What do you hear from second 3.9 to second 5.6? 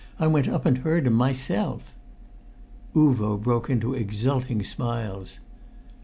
exulting smiles.